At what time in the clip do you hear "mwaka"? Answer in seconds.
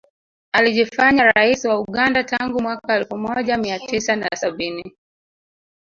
2.61-2.95